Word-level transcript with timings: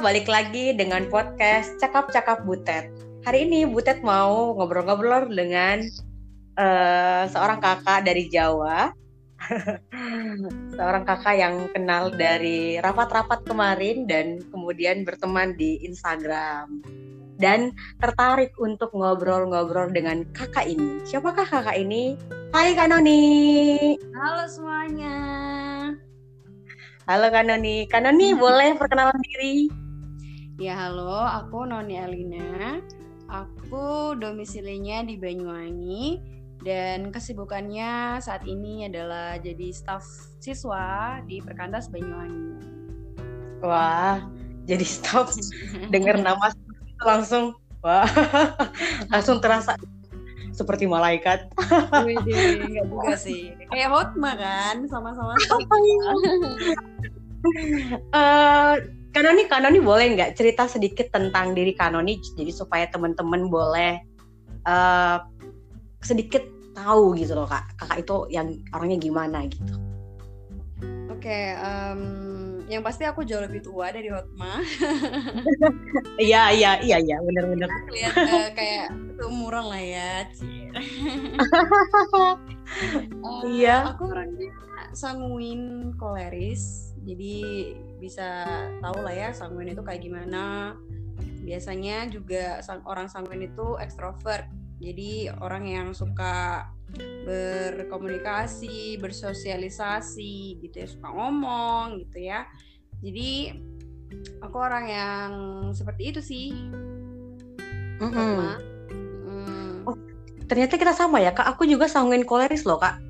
balik 0.00 0.32
lagi 0.32 0.72
dengan 0.72 1.04
podcast 1.12 1.76
Cakap-Cakap 1.76 2.48
Butet. 2.48 2.88
Hari 3.28 3.44
ini 3.44 3.68
Butet 3.68 4.00
mau 4.00 4.56
ngobrol-ngobrol 4.56 5.28
dengan 5.28 5.84
uh, 6.56 7.28
seorang 7.28 7.60
kakak 7.60 8.08
dari 8.08 8.32
Jawa. 8.32 8.96
seorang 10.80 11.04
kakak 11.04 11.36
yang 11.36 11.68
kenal 11.76 12.08
dari 12.08 12.80
rapat-rapat 12.80 13.44
kemarin 13.44 14.08
dan 14.08 14.40
kemudian 14.48 15.04
berteman 15.04 15.52
di 15.60 15.84
Instagram. 15.84 16.80
Dan 17.36 17.76
tertarik 18.00 18.56
untuk 18.56 18.96
ngobrol-ngobrol 18.96 19.92
dengan 19.92 20.24
kakak 20.32 20.64
ini. 20.64 21.04
Siapakah 21.04 21.44
kakak 21.44 21.76
ini? 21.76 22.16
Hai 22.56 22.72
Kak 22.72 22.88
Noni. 22.88 23.20
Halo 24.16 24.48
semuanya. 24.48 25.16
Halo 27.04 27.28
Kak 27.28 27.44
Noni. 27.44 27.84
Kak 27.84 28.00
Noni 28.00 28.32
boleh 28.48 28.80
perkenalan 28.80 29.20
diri? 29.28 29.89
Ya 30.60 30.76
halo, 30.76 31.24
aku 31.24 31.64
Noni 31.64 31.96
Alina. 31.96 32.84
Aku 33.32 34.12
domisilinya 34.12 35.00
di 35.00 35.16
Banyuwangi 35.16 36.20
dan 36.60 37.08
kesibukannya 37.08 38.20
saat 38.20 38.44
ini 38.44 38.84
adalah 38.84 39.40
jadi 39.40 39.72
staf 39.72 40.04
siswa 40.36 41.16
di 41.24 41.40
Perkantas 41.40 41.88
Banyuwangi. 41.88 42.60
Wah, 43.64 44.20
jadi 44.68 44.84
staf 44.84 45.32
dengar 45.96 46.20
nama 46.20 46.52
langsung 47.08 47.56
wah 47.80 48.04
langsung 49.16 49.40
terasa 49.40 49.80
seperti 50.52 50.84
malaikat. 50.84 51.48
Wih, 52.04 52.20
enggak 52.20 52.84
juga 52.84 53.16
sih. 53.16 53.56
Kayak 53.72 53.96
Hotma 53.96 54.36
kan, 54.36 54.84
sama-sama. 54.92 55.40
uh, 58.12 58.99
Kanoni, 59.10 59.50
Kanoni 59.50 59.78
boleh 59.82 60.06
nggak 60.14 60.38
cerita 60.38 60.70
sedikit 60.70 61.10
tentang 61.10 61.50
diri 61.50 61.74
Kanoni, 61.74 62.22
jadi 62.38 62.52
supaya 62.54 62.86
teman-teman 62.86 63.50
boleh 63.50 63.98
uh, 64.66 65.18
sedikit 65.98 66.46
tahu 66.72 67.18
gitu 67.18 67.34
loh 67.34 67.50
kak, 67.50 67.74
kakak 67.74 68.06
itu 68.06 68.16
yang 68.30 68.54
orangnya 68.70 68.98
gimana 69.02 69.44
gitu. 69.50 69.74
Oke, 71.10 71.26
okay, 71.28 71.44
um, 71.58 72.00
yang 72.70 72.86
pasti 72.86 73.02
aku 73.02 73.26
jauh 73.26 73.42
lebih 73.42 73.66
tua 73.66 73.90
dari 73.90 74.08
Hotma. 74.08 74.62
Iya 76.20 76.52
iya 76.52 76.76
iya 76.84 76.96
iya 77.00 77.16
benar-benar. 77.24 77.68
Lihat 77.88 78.12
uh, 78.12 78.48
kayak 78.52 78.92
umuran 79.24 79.66
lah 79.66 79.82
ya. 79.82 80.12
Iya. 83.50 83.76
uh, 83.82 83.90
Aku 83.96 84.06
orangnya 84.06 84.54
sanguin 84.94 85.90
koleris 85.98 86.94
jadi 87.02 87.74
bisa 88.00 88.48
tahu 88.80 89.04
lah 89.04 89.12
ya 89.12 89.28
sanguin 89.30 89.76
itu 89.76 89.84
kayak 89.84 90.00
gimana. 90.00 90.74
Biasanya 91.44 92.08
juga 92.08 92.64
sang, 92.64 92.80
orang 92.88 93.06
sanguin 93.12 93.46
itu 93.46 93.76
ekstrovert. 93.76 94.48
Jadi 94.80 95.28
orang 95.44 95.68
yang 95.68 95.88
suka 95.92 96.64
berkomunikasi 97.28 98.98
bersosialisasi 98.98 100.58
gitu 100.64 100.74
ya 100.80 100.88
suka 100.88 101.08
ngomong 101.12 102.00
gitu 102.02 102.18
ya. 102.24 102.48
Jadi 103.04 103.54
aku 104.40 104.56
orang 104.56 104.84
yang 104.88 105.30
seperti 105.76 106.02
itu 106.16 106.20
sih. 106.24 106.48
Mm 108.00 108.08
-hmm. 108.08 108.56
mm. 109.28 109.72
oh, 109.84 109.96
ternyata 110.48 110.80
kita 110.80 110.96
sama 110.96 111.20
ya 111.20 111.36
kak. 111.36 111.44
Aku 111.52 111.68
juga 111.68 111.84
sanguin 111.84 112.24
koleris 112.24 112.64
loh 112.64 112.80
kak 112.80 113.09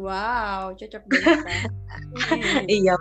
Wow, 0.00 0.72
cocok 0.80 1.02
banget. 1.12 1.38
iya. 2.80 2.96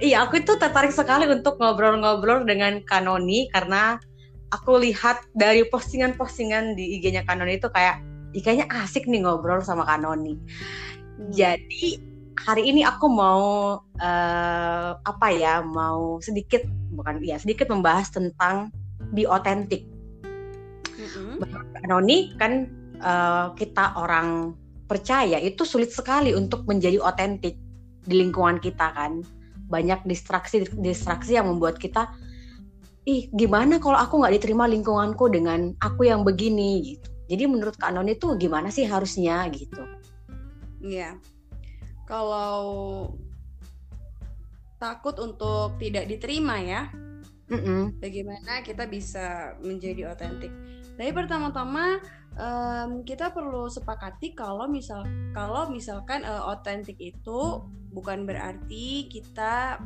iya, 0.00 0.16
aku 0.24 0.40
itu 0.40 0.56
tertarik 0.56 0.88
sekali 0.88 1.28
untuk 1.28 1.60
ngobrol-ngobrol 1.60 2.48
dengan 2.48 2.80
Kanoni 2.88 3.52
karena 3.52 4.00
aku 4.48 4.80
lihat 4.80 5.20
dari 5.36 5.68
postingan-postingan 5.68 6.80
di 6.80 6.96
IG-nya 6.96 7.28
Kanoni 7.28 7.60
itu 7.60 7.68
kayak 7.68 8.00
kayaknya 8.32 8.72
asik 8.80 9.04
nih 9.04 9.20
ngobrol 9.20 9.60
sama 9.60 9.84
Kanoni. 9.84 10.40
Hmm. 10.40 11.28
Jadi 11.28 12.00
hari 12.40 12.72
ini 12.72 12.88
aku 12.88 13.12
mau 13.12 13.76
uh, 14.00 14.90
apa 14.96 15.28
ya, 15.28 15.60
mau 15.60 16.16
sedikit 16.24 16.64
bukan 16.96 17.20
ya 17.20 17.36
sedikit 17.36 17.68
membahas 17.68 18.08
tentang 18.08 18.72
otentik. 19.12 19.84
Mm 20.96 21.04
-hmm. 21.04 21.36
Kanoni 21.84 22.32
kan 22.40 22.64
uh, 23.04 23.52
kita 23.52 23.92
orang 24.00 24.56
percaya 24.92 25.40
itu 25.40 25.64
sulit 25.64 25.88
sekali 25.88 26.36
untuk 26.36 26.68
menjadi 26.68 27.00
otentik 27.00 27.56
di 28.04 28.14
lingkungan 28.20 28.60
kita 28.60 28.92
kan. 28.92 29.24
Banyak 29.72 30.04
distraksi 30.04 30.68
distraksi 30.76 31.40
yang 31.40 31.48
membuat 31.48 31.80
kita 31.80 32.12
ih 33.08 33.32
gimana 33.32 33.80
kalau 33.80 33.96
aku 33.96 34.20
nggak 34.20 34.36
diterima 34.36 34.68
lingkunganku 34.68 35.32
dengan 35.32 35.72
aku 35.80 36.04
yang 36.04 36.20
begini? 36.28 36.92
Gitu. 36.92 37.08
Jadi 37.32 37.44
menurut 37.48 37.80
Kak 37.80 37.96
Non 37.96 38.12
itu 38.12 38.36
gimana 38.36 38.68
sih 38.68 38.84
harusnya 38.84 39.48
gitu. 39.48 39.80
Iya. 40.84 41.16
Kalau 42.04 42.60
takut 44.76 45.16
untuk 45.22 45.78
tidak 45.78 46.10
diterima 46.10 46.58
ya 46.58 46.90
mm 47.46 47.54
-mm. 47.54 47.82
bagaimana 48.02 48.60
kita 48.66 48.84
bisa 48.84 49.56
menjadi 49.64 50.12
otentik? 50.12 50.52
Tapi 50.98 51.10
pertama-tama 51.14 52.02
um, 52.36 53.02
kita 53.04 53.32
perlu 53.32 53.68
sepakati 53.68 54.32
kalau 54.32 54.68
misal 54.68 55.04
kalau 55.36 55.68
misalkan 55.68 56.24
otentik 56.24 56.98
uh, 57.00 57.08
itu 57.12 57.40
bukan 57.92 58.24
berarti 58.24 59.08
kita 59.08 59.80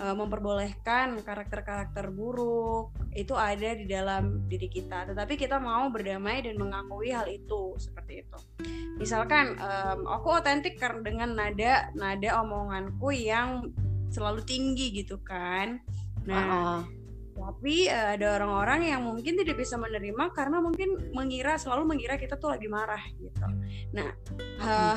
uh, 0.00 0.14
memperbolehkan 0.16 1.22
karakter-karakter 1.22 2.10
buruk 2.10 2.94
itu 3.16 3.32
ada 3.32 3.72
di 3.72 3.88
dalam 3.88 4.44
diri 4.44 4.68
kita, 4.68 5.08
tetapi 5.08 5.40
kita 5.40 5.56
mau 5.56 5.88
berdamai 5.88 6.44
dan 6.44 6.60
mengakui 6.60 7.08
hal 7.08 7.24
itu 7.30 7.72
seperti 7.80 8.26
itu. 8.26 8.38
Misalkan 9.00 9.56
um, 9.56 10.04
aku 10.04 10.36
otentik 10.36 10.76
karena 10.76 11.00
dengan 11.00 11.30
nada 11.32 11.88
nada 11.96 12.44
omonganku 12.44 13.08
yang 13.12 13.72
selalu 14.12 14.44
tinggi 14.44 14.92
gitu 15.00 15.16
kan. 15.24 15.80
Nah, 16.28 16.36
uh 16.36 16.82
-uh 16.84 17.05
tapi 17.36 17.86
uh, 17.92 18.16
ada 18.16 18.40
orang-orang 18.40 18.90
yang 18.96 19.04
mungkin 19.04 19.36
tidak 19.36 19.60
bisa 19.60 19.76
menerima 19.76 20.32
karena 20.32 20.58
mungkin 20.64 21.12
mengira 21.12 21.60
selalu 21.60 21.94
mengira 21.94 22.16
kita 22.16 22.40
tuh 22.40 22.56
lagi 22.56 22.66
marah 22.66 23.00
gitu. 23.20 23.46
Nah 23.92 24.08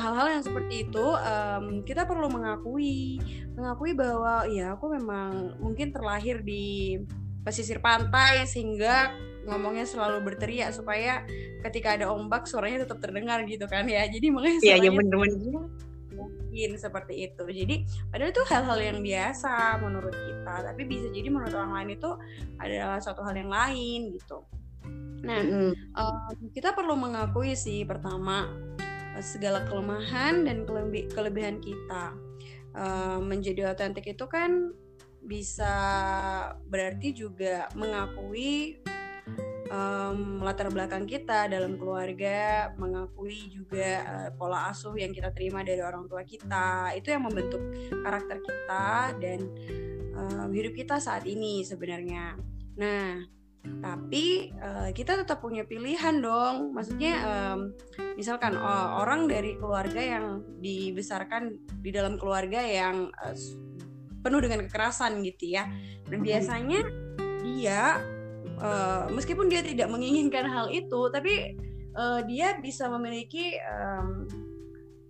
hal-hal 0.00 0.40
yang 0.40 0.42
seperti 0.42 0.88
itu 0.88 1.06
um, 1.06 1.84
kita 1.84 2.08
perlu 2.08 2.32
mengakui. 2.32 3.20
Mengakui 3.54 3.92
bahwa 3.92 4.48
ya 4.48 4.72
aku 4.72 4.96
memang 4.96 5.60
mungkin 5.60 5.92
terlahir 5.92 6.40
di 6.40 6.96
pesisir 7.44 7.80
pantai 7.84 8.48
sehingga 8.48 9.12
ngomongnya 9.44 9.88
selalu 9.88 10.20
berteriak 10.24 10.72
supaya 10.72 11.24
ketika 11.64 11.96
ada 11.96 12.12
ombak 12.12 12.44
suaranya 12.48 12.88
tetap 12.88 13.04
terdengar 13.04 13.44
gitu 13.44 13.68
kan 13.68 13.84
ya. 13.84 14.08
Jadi 14.08 14.32
makanya 14.32 14.58
iya 14.64 14.76
iya 14.80 14.90
bener-bener 14.92 15.68
mungkin 16.50 16.74
seperti 16.74 17.30
itu. 17.30 17.46
Jadi 17.46 17.86
padahal 18.10 18.34
itu 18.34 18.42
hal-hal 18.50 18.78
yang 18.82 18.98
biasa 18.98 19.78
menurut 19.78 20.10
kita 20.18 20.54
tapi 20.66 20.82
bisa 20.82 21.06
jadi 21.14 21.30
menurut 21.30 21.54
orang 21.54 21.72
lain 21.78 21.90
itu 21.94 22.10
adalah 22.58 22.98
suatu 22.98 23.22
hal 23.22 23.38
yang 23.38 23.54
lain 23.54 24.10
gitu. 24.18 24.42
Nah 25.22 25.40
mm 25.46 25.94
uh, 25.94 26.30
kita 26.50 26.74
perlu 26.74 26.98
mengakui 26.98 27.54
sih 27.54 27.86
pertama 27.86 28.50
segala 29.22 29.62
kelemahan 29.70 30.42
dan 30.42 30.66
kelebih 30.66 31.06
kelebihan 31.14 31.62
kita 31.62 32.18
uh, 32.74 33.22
menjadi 33.22 33.70
otentik 33.70 34.10
itu 34.10 34.26
kan 34.26 34.74
bisa 35.22 35.70
berarti 36.66 37.14
juga 37.14 37.70
mengakui 37.78 38.80
um, 39.70 40.42
latar 40.42 40.68
belakang 40.68 41.06
kita 41.06 41.46
dalam 41.46 41.78
keluarga, 41.78 42.68
mengakui 42.76 43.48
juga 43.48 44.04
uh, 44.04 44.30
pola 44.34 44.68
asuh 44.68 44.98
yang 44.98 45.14
kita 45.14 45.30
terima 45.30 45.62
dari 45.62 45.80
orang 45.80 46.10
tua 46.10 46.26
kita, 46.26 46.92
itu 46.98 47.14
yang 47.14 47.24
membentuk 47.24 47.62
karakter 48.02 48.42
kita 48.42 49.14
dan 49.22 49.40
um, 50.18 50.50
hidup 50.50 50.74
kita 50.74 50.98
saat 50.98 51.24
ini 51.24 51.62
sebenarnya. 51.62 52.36
Nah, 52.76 53.24
tapi 53.60 54.50
uh, 54.56 54.90
kita 54.90 55.20
tetap 55.20 55.40
punya 55.44 55.64
pilihan 55.68 56.18
dong. 56.18 56.72
Maksudnya, 56.74 57.14
um, 57.24 57.76
misalkan 58.16 58.56
oh, 58.56 59.04
orang 59.04 59.28
dari 59.30 59.56
keluarga 59.56 60.00
yang 60.00 60.44
dibesarkan 60.60 61.56
di 61.80 61.90
dalam 61.92 62.16
keluarga 62.16 62.60
yang 62.60 63.12
uh, 63.20 63.36
penuh 64.20 64.40
dengan 64.44 64.64
kekerasan 64.68 65.24
gitu 65.24 65.56
ya, 65.56 65.64
dan 66.08 66.20
biasanya 66.20 66.80
dia 67.40 68.00
uh, 68.60 69.08
meskipun 69.10 69.48
dia 69.48 69.64
tidak 69.64 69.88
menginginkan 69.90 70.46
hal 70.46 70.68
itu 70.70 71.08
tapi 71.10 71.56
uh, 71.96 72.20
dia 72.24 72.60
bisa 72.60 72.86
memiliki 72.86 73.56
um, 73.66 74.28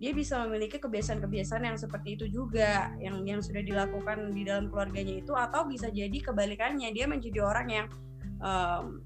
dia 0.01 0.17
bisa 0.17 0.41
memiliki 0.49 0.81
kebiasaan-kebiasaan 0.81 1.69
yang 1.69 1.77
seperti 1.77 2.17
itu 2.17 2.25
juga 2.25 2.89
yang 2.97 3.21
yang 3.21 3.37
sudah 3.37 3.61
dilakukan 3.61 4.33
di 4.33 4.41
dalam 4.49 4.73
keluarganya 4.73 5.21
itu 5.21 5.37
atau 5.37 5.69
bisa 5.69 5.93
jadi 5.93 6.17
kebalikannya 6.17 6.89
dia 6.89 7.05
menjadi 7.05 7.39
orang 7.45 7.67
yang 7.69 7.87
um, 8.41 9.05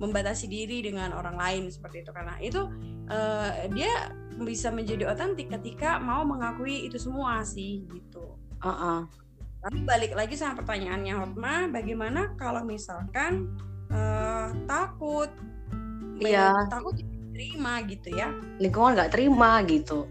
membatasi 0.00 0.48
diri 0.48 0.80
dengan 0.80 1.12
orang 1.12 1.36
lain 1.36 1.68
seperti 1.68 2.00
itu 2.00 2.10
karena 2.16 2.40
itu 2.40 2.72
uh, 3.12 3.52
dia 3.68 4.16
bisa 4.40 4.72
menjadi 4.72 5.12
otentik 5.12 5.52
ketika 5.52 6.00
mau 6.00 6.24
mengakui 6.24 6.88
itu 6.88 6.96
semua 6.96 7.44
sih 7.44 7.84
gitu. 7.92 8.40
Uh 8.64 8.72
-uh. 8.72 9.00
tapi 9.60 9.84
balik 9.84 10.16
lagi 10.16 10.40
sama 10.40 10.56
pertanyaannya 10.64 11.16
Hotma 11.20 11.68
bagaimana 11.68 12.32
kalau 12.40 12.64
misalkan 12.64 13.52
uh, 13.92 14.48
takut. 14.66 15.30
Iya. 16.20 16.68
takut 16.68 17.00
terima 17.32 17.80
gitu 17.88 18.08
ya. 18.12 18.28
Lingkungan 18.60 18.96
nggak 18.98 19.12
terima 19.16 19.64
gitu. 19.64 20.04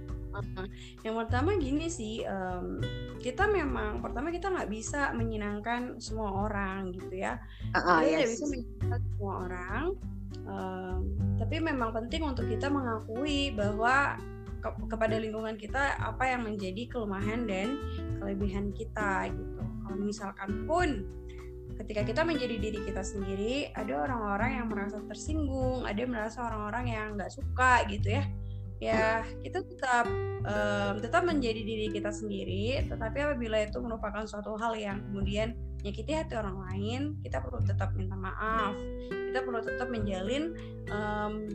Yang 1.04 1.16
pertama 1.26 1.60
gini 1.60 1.92
sih 1.92 2.24
um, 2.24 2.80
kita 3.20 3.46
memang 3.52 4.00
pertama 4.00 4.32
kita 4.32 4.48
nggak 4.48 4.72
bisa 4.72 5.12
menyenangkan 5.12 6.00
semua 6.00 6.48
orang 6.48 6.96
gitu 6.96 7.20
ya. 7.20 7.38
Uh, 7.76 7.78
uh, 7.78 8.00
kita 8.02 8.24
yes. 8.24 8.30
bisa 8.40 8.46
menyenangkan 8.48 9.02
semua 9.14 9.34
orang 9.46 9.84
um, 10.50 11.02
tapi 11.38 11.56
memang 11.60 11.90
penting 11.94 12.26
untuk 12.26 12.46
kita 12.50 12.68
mengakui 12.68 13.54
bahwa 13.54 14.18
ke 14.60 14.70
kepada 14.92 15.16
lingkungan 15.16 15.56
kita 15.56 15.96
apa 16.04 16.36
yang 16.36 16.44
menjadi 16.44 16.84
kelemahan 16.92 17.48
dan 17.48 17.80
kelebihan 18.20 18.76
kita 18.76 19.32
gitu. 19.32 19.64
Kalau 19.88 19.98
misalkan 20.04 20.52
pun 20.68 21.08
ketika 21.78 22.02
kita 22.06 22.22
menjadi 22.26 22.56
diri 22.58 22.80
kita 22.82 23.02
sendiri 23.06 23.70
ada 23.78 24.10
orang-orang 24.10 24.62
yang 24.62 24.68
merasa 24.70 24.98
tersinggung 25.06 25.86
ada 25.86 25.98
yang 25.98 26.12
merasa 26.12 26.46
orang-orang 26.46 26.86
yang 26.90 27.08
nggak 27.18 27.32
suka 27.32 27.86
gitu 27.90 28.18
ya. 28.18 28.24
Ya 28.80 29.28
kita 29.44 29.60
tetap 29.68 30.08
um, 30.48 31.04
tetap 31.04 31.28
menjadi 31.28 31.68
diri 31.68 31.88
kita 31.92 32.16
sendiri 32.16 32.80
tetapi 32.88 33.28
apabila 33.28 33.60
itu 33.60 33.76
merupakan 33.84 34.24
suatu 34.24 34.56
hal 34.56 34.72
yang 34.80 35.04
kemudian 35.04 35.52
menyakiti 35.84 36.16
hati 36.16 36.40
orang 36.40 36.64
lain 36.64 37.02
kita 37.20 37.44
perlu 37.44 37.60
tetap 37.60 37.92
minta 38.00 38.16
maaf. 38.16 38.72
Kita 39.12 39.44
perlu 39.44 39.60
tetap 39.60 39.92
menjalin 39.92 40.56
um, 40.96 41.52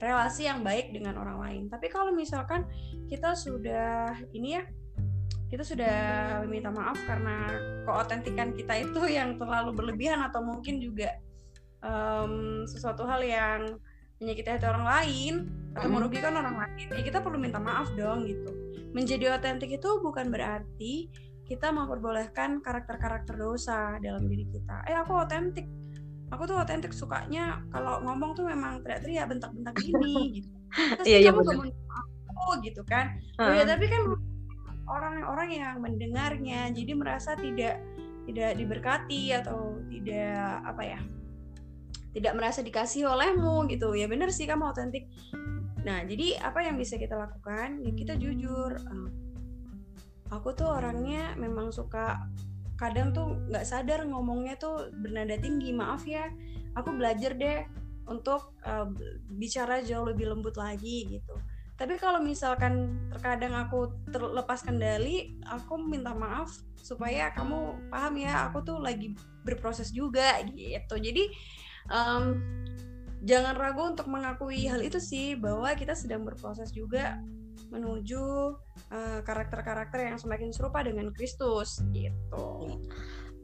relasi 0.00 0.48
yang 0.48 0.60
baik 0.64 0.92
dengan 0.92 1.16
orang 1.20 1.38
lain. 1.40 1.62
Tapi 1.68 1.88
kalau 1.88 2.12
misalkan 2.12 2.64
kita 3.08 3.32
sudah 3.36 4.16
ini 4.32 4.60
ya 4.60 4.64
kita 5.46 5.62
sudah 5.62 5.96
meminta 6.42 6.74
maaf 6.74 6.98
karena 7.06 7.54
keotentikan 7.86 8.50
kita 8.50 8.82
itu 8.82 9.00
yang 9.06 9.38
terlalu 9.38 9.70
berlebihan 9.78 10.18
atau 10.26 10.42
mungkin 10.42 10.82
juga 10.82 11.14
um, 11.86 12.66
sesuatu 12.66 13.06
hal 13.06 13.22
yang 13.22 13.60
menyakiti 14.18 14.48
hati 14.48 14.66
orang 14.66 14.86
lain 14.86 15.34
atau 15.76 15.88
merugikan 15.92 16.34
orang 16.34 16.56
lain. 16.56 16.86
Ya 16.90 17.02
kita 17.04 17.20
perlu 17.22 17.38
minta 17.38 17.60
maaf 17.60 17.92
dong 17.94 18.26
gitu. 18.26 18.50
Menjadi 18.96 19.36
otentik 19.36 19.70
itu 19.70 19.90
bukan 20.00 20.32
berarti 20.32 21.12
kita 21.46 21.70
memperbolehkan 21.70 22.58
karakter-karakter 22.58 23.38
dosa 23.38 24.00
dalam 24.02 24.26
diri 24.26 24.50
kita. 24.50 24.82
Eh 24.90 24.96
aku 24.98 25.14
otentik. 25.14 25.68
Aku 26.34 26.42
tuh 26.42 26.58
otentik 26.58 26.90
sukanya 26.90 27.62
kalau 27.70 28.02
ngomong 28.02 28.34
tuh 28.34 28.50
memang 28.50 28.82
teriak-teriak 28.82 29.30
bentak-bentak 29.30 29.78
gini 29.78 30.42
gitu. 30.42 30.50
Terus 30.98 31.06
iya, 31.06 31.18
iya, 31.22 31.30
kamu 31.30 31.46
gak 31.46 32.34
mau 32.34 32.50
gitu 32.66 32.82
kan? 32.82 33.14
Uh. 33.38 33.54
ya 33.54 33.62
tapi 33.62 33.86
kan 33.86 34.02
orang-orang 34.86 35.50
yang 35.52 35.74
mendengarnya. 35.82 36.70
Jadi 36.70 36.92
merasa 36.94 37.34
tidak 37.38 37.82
tidak 38.26 38.58
diberkati 38.58 39.30
atau 39.38 39.78
tidak 39.86 40.66
apa 40.66 40.82
ya 40.82 41.00
tidak 42.10 42.32
merasa 42.34 42.64
dikasih 42.64 43.06
olehmu 43.06 43.70
gitu. 43.70 43.94
Ya 43.94 44.10
benar 44.10 44.34
sih 44.34 44.48
kamu 44.48 44.74
otentik 44.74 45.06
nah 45.86 46.02
jadi 46.02 46.42
apa 46.42 46.66
yang 46.66 46.74
bisa 46.74 46.98
kita 46.98 47.14
lakukan? 47.14 47.78
Ya 47.86 47.92
kita 47.94 48.18
jujur 48.18 48.74
aku 50.34 50.48
tuh 50.58 50.66
orangnya 50.66 51.38
memang 51.38 51.70
suka 51.70 52.26
kadang 52.74 53.14
tuh 53.14 53.38
nggak 53.46 53.62
sadar 53.62 54.02
ngomongnya 54.02 54.58
tuh 54.58 54.90
bernada 54.90 55.38
tinggi. 55.38 55.70
Maaf 55.70 56.02
ya 56.02 56.26
aku 56.74 56.90
belajar 56.98 57.38
deh 57.38 57.62
untuk 58.06 58.54
uh, 58.66 58.90
bicara 59.30 59.82
jauh 59.82 60.06
lebih 60.06 60.30
lembut 60.30 60.54
lagi 60.58 61.06
gitu 61.10 61.34
tapi 61.76 62.00
kalau 62.00 62.24
misalkan 62.24 62.96
terkadang 63.12 63.52
aku 63.52 63.92
terlepas 64.08 64.64
kendali 64.64 65.36
aku 65.44 65.76
minta 65.76 66.16
maaf 66.16 66.48
supaya 66.80 67.28
kamu 67.36 67.76
paham 67.92 68.16
ya 68.16 68.48
aku 68.48 68.64
tuh 68.64 68.80
lagi 68.80 69.12
berproses 69.44 69.92
juga 69.92 70.40
gitu 70.56 70.96
jadi 70.96 71.24
um, 71.92 72.40
jangan 73.24 73.54
ragu 73.56 73.92
untuk 73.92 74.08
mengakui 74.08 74.64
hal 74.68 74.80
itu 74.80 74.96
sih 75.00 75.36
bahwa 75.36 75.68
kita 75.76 75.92
sedang 75.92 76.24
berproses 76.24 76.72
juga 76.72 77.20
menuju 77.72 78.54
karakter 78.92 79.24
karakter-karakter 79.26 79.98
yang 80.12 80.18
semakin 80.20 80.54
serupa 80.54 80.84
dengan 80.86 81.10
Kristus 81.10 81.82
gitu. 81.90 82.78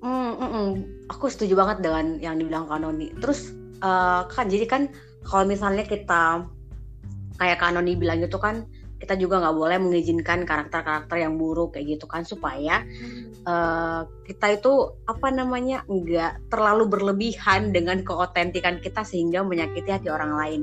Mm, 0.02 0.32
mm, 0.38 0.50
mm. 0.50 0.70
Aku 1.10 1.26
setuju 1.26 1.58
banget 1.58 1.82
dengan 1.82 2.18
yang 2.22 2.38
dibilang 2.38 2.70
Kanoni. 2.70 3.14
Terus 3.18 3.50
uh, 3.82 4.26
kan 4.30 4.46
jadi 4.46 4.66
kan 4.66 4.82
kalau 5.26 5.46
misalnya 5.46 5.86
kita 5.86 6.46
kayak 7.42 7.58
Kanoni 7.58 7.98
bilang 7.98 8.22
gitu 8.22 8.38
kan 8.38 8.62
kita 9.02 9.18
juga 9.18 9.42
nggak 9.42 9.56
boleh 9.58 9.78
mengizinkan 9.82 10.46
karakter-karakter 10.46 11.18
yang 11.18 11.34
buruk 11.34 11.74
kayak 11.74 11.98
gitu 11.98 12.06
kan 12.06 12.22
supaya 12.22 12.86
uh, 13.50 14.06
kita 14.22 14.62
itu 14.62 14.94
apa 15.10 15.34
namanya 15.34 15.82
nggak 15.90 16.38
terlalu 16.54 16.86
berlebihan 16.86 17.74
dengan 17.74 18.06
keotentikan 18.06 18.78
kita 18.78 19.02
sehingga 19.02 19.42
menyakiti 19.42 19.90
hati 19.90 20.06
orang 20.06 20.38
lain. 20.38 20.60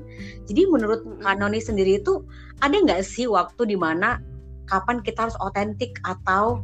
Jadi 0.48 0.72
menurut 0.72 1.04
Kanoni 1.20 1.60
sendiri 1.60 2.00
itu 2.00 2.24
ada 2.64 2.80
nggak 2.80 3.04
sih 3.04 3.28
waktu 3.28 3.76
di 3.76 3.76
mana 3.76 4.24
kapan 4.72 5.04
kita 5.04 5.28
harus 5.28 5.36
otentik 5.44 6.00
atau 6.08 6.64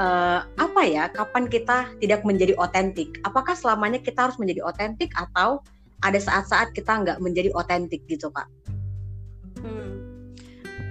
uh, 0.00 0.48
apa 0.48 0.80
ya 0.88 1.12
kapan 1.12 1.44
kita 1.44 1.92
tidak 2.00 2.24
menjadi 2.24 2.56
otentik? 2.56 3.20
Apakah 3.20 3.52
selamanya 3.52 4.00
kita 4.00 4.32
harus 4.32 4.40
menjadi 4.40 4.64
otentik 4.64 5.12
atau 5.12 5.60
ada 6.00 6.16
saat-saat 6.16 6.72
kita 6.72 7.04
nggak 7.04 7.18
menjadi 7.20 7.52
otentik 7.52 8.00
gitu 8.08 8.32
kak? 8.32 8.48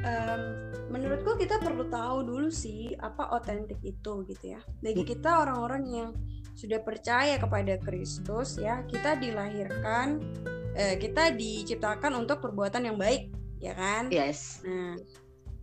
Um, 0.05 0.41
menurutku 0.89 1.35
kita 1.35 1.59
perlu 1.59 1.89
tahu 1.89 2.23
dulu 2.23 2.49
sih 2.53 2.93
apa 3.01 3.35
otentik 3.35 3.81
itu 3.81 4.23
gitu 4.29 4.45
ya. 4.55 4.61
Bagi 4.79 5.03
hmm. 5.03 5.11
kita 5.15 5.29
orang-orang 5.43 5.83
yang 5.89 6.09
sudah 6.55 6.79
percaya 6.79 7.35
kepada 7.35 7.75
Kristus 7.83 8.55
ya 8.55 8.79
kita 8.87 9.19
dilahirkan 9.19 10.23
eh, 10.71 10.95
kita 10.95 11.35
diciptakan 11.35 12.15
untuk 12.15 12.39
perbuatan 12.39 12.87
yang 12.87 12.97
baik 12.97 13.27
ya 13.59 13.75
kan? 13.75 14.07
Yes. 14.07 14.63
Nah 14.63 14.95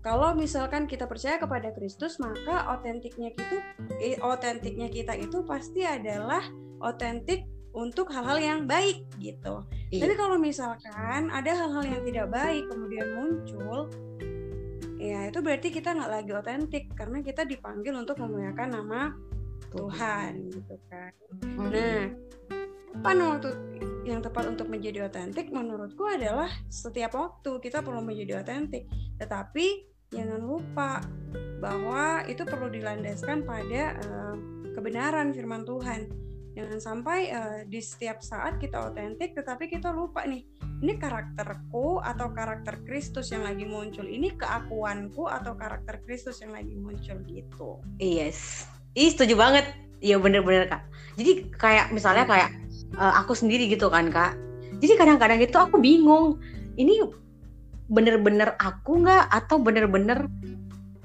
kalau 0.03 0.35
misalkan 0.35 0.91
kita 0.91 1.06
percaya 1.06 1.38
kepada 1.38 1.70
Kristus 1.73 2.19
maka 2.19 2.75
otentiknya 2.75 3.32
itu 3.32 3.56
eh, 4.03 4.19
otentiknya 4.19 4.91
kita 4.91 5.14
itu 5.14 5.47
pasti 5.47 5.87
adalah 5.87 6.43
otentik 6.82 7.47
untuk 7.73 8.13
hal-hal 8.13 8.39
yang 8.39 8.61
baik 8.69 9.05
gitu. 9.17 9.65
Iya. 9.89 10.05
Tapi 10.05 10.15
kalau 10.17 10.37
misalkan 10.37 11.33
ada 11.33 11.53
hal-hal 11.53 11.85
yang 11.85 12.03
tidak 12.05 12.27
baik 12.29 12.65
kemudian 12.69 13.09
muncul, 13.17 13.89
ya 15.02 15.26
itu 15.26 15.43
berarti 15.43 15.75
kita 15.75 15.99
nggak 15.99 16.12
lagi 16.14 16.31
otentik 16.31 16.85
karena 16.95 17.19
kita 17.26 17.43
dipanggil 17.43 17.91
untuk 17.99 18.23
memuliakan 18.23 18.71
nama 18.71 19.11
Tuhan 19.75 20.31
gitu 20.55 20.76
kan 20.87 21.11
hmm. 21.43 21.59
nah 21.59 22.02
apa 22.93 23.11
waktu 23.19 23.50
yang 24.07 24.23
tepat 24.23 24.47
untuk 24.47 24.71
menjadi 24.71 25.11
otentik 25.11 25.50
menurutku 25.50 26.07
adalah 26.07 26.47
setiap 26.71 27.19
waktu 27.19 27.59
kita 27.59 27.83
perlu 27.83 27.99
menjadi 27.99 28.47
otentik 28.47 28.87
tetapi 29.19 29.91
jangan 30.14 30.38
lupa 30.38 31.02
bahwa 31.59 32.23
itu 32.31 32.47
perlu 32.47 32.71
dilandaskan 32.71 33.43
pada 33.43 33.99
uh, 34.07 34.37
kebenaran 34.76 35.35
firman 35.35 35.67
Tuhan 35.67 36.07
jangan 36.52 36.78
sampai 36.78 37.32
uh, 37.32 37.61
di 37.64 37.80
setiap 37.80 38.21
saat 38.21 38.61
kita 38.61 38.92
otentik 38.92 39.32
tetapi 39.32 39.68
kita 39.73 39.88
lupa 39.88 40.25
nih 40.28 40.44
ini 40.82 40.99
karakterku 40.99 42.02
atau 42.02 42.35
karakter 42.35 42.82
Kristus 42.82 43.30
yang 43.30 43.47
lagi 43.47 43.62
muncul 43.62 44.04
ini 44.04 44.35
keakuanku 44.35 45.30
atau 45.30 45.54
karakter 45.54 46.02
Kristus 46.02 46.42
yang 46.42 46.50
lagi 46.50 46.75
muncul 46.75 47.23
gitu. 47.30 47.78
Yes. 48.02 48.66
Ih, 48.99 49.14
setuju 49.14 49.38
banget. 49.38 49.64
Iya 50.02 50.18
bener-bener 50.18 50.66
kak. 50.66 50.82
Jadi 51.14 51.54
kayak 51.54 51.94
misalnya 51.94 52.26
kayak 52.26 52.50
uh, 52.99 53.14
aku 53.23 53.38
sendiri 53.38 53.71
gitu 53.71 53.87
kan 53.87 54.11
kak. 54.11 54.35
Jadi 54.82 54.99
kadang-kadang 54.99 55.38
itu 55.38 55.54
aku 55.54 55.78
bingung 55.78 56.42
ini 56.75 56.99
bener-bener 57.87 58.59
aku 58.59 59.06
nggak 59.06 59.30
atau 59.30 59.62
bener-bener 59.62 60.26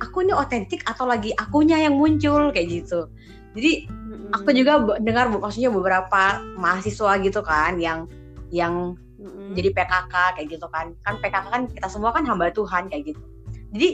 aku 0.02 0.26
ini 0.26 0.34
otentik 0.34 0.82
atau 0.90 1.06
lagi 1.06 1.30
akunya 1.38 1.86
yang 1.86 1.94
muncul 1.94 2.50
kayak 2.50 2.82
gitu. 2.82 3.06
Jadi 3.54 3.86
aku 4.34 4.52
juga 4.52 4.84
dengar 5.00 5.32
maksudnya 5.32 5.72
beberapa 5.72 6.42
mahasiswa 6.60 7.20
gitu 7.24 7.40
kan 7.44 7.80
yang 7.80 8.06
yang 8.52 8.96
mm-hmm. 9.20 9.56
jadi 9.56 9.70
PKK 9.76 10.14
kayak 10.40 10.48
gitu 10.52 10.68
kan. 10.72 10.96
Kan 11.04 11.20
PKK 11.20 11.46
kan 11.48 11.62
kita 11.72 11.88
semua 11.88 12.12
kan 12.12 12.24
hamba 12.28 12.52
Tuhan 12.52 12.92
kayak 12.92 13.16
gitu. 13.16 13.22
Jadi 13.76 13.90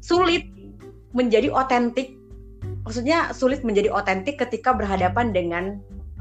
sulit 0.00 0.48
menjadi 1.12 1.52
otentik 1.52 2.16
maksudnya 2.86 3.30
sulit 3.36 3.60
menjadi 3.60 3.92
otentik 3.92 4.40
ketika 4.40 4.72
berhadapan 4.72 5.32
dengan 5.34 5.64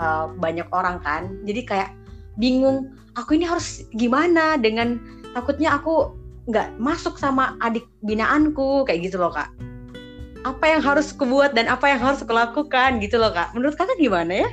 uh, 0.02 0.28
banyak 0.40 0.68
orang 0.76 1.00
kan. 1.02 1.40
Jadi 1.48 1.62
kayak 1.64 1.90
bingung 2.40 2.96
aku 3.20 3.36
ini 3.36 3.46
harus 3.48 3.84
gimana 3.96 4.56
dengan 4.56 5.00
takutnya 5.36 5.76
aku 5.76 6.16
nggak 6.50 6.82
masuk 6.82 7.20
sama 7.22 7.54
adik 7.62 7.86
binaanku 8.02 8.88
kayak 8.88 9.06
gitu 9.06 9.22
loh 9.22 9.30
kak 9.30 9.54
apa 10.48 10.66
yang 10.72 10.82
harus 10.84 11.12
kubuat 11.12 11.52
dan 11.52 11.68
apa 11.68 11.92
yang 11.92 12.00
harus 12.00 12.24
kulakukan 12.24 13.04
gitu 13.04 13.20
loh 13.20 13.32
kak 13.36 13.52
menurut 13.52 13.76
kakak 13.76 14.00
gimana 14.00 14.48
ya 14.48 14.50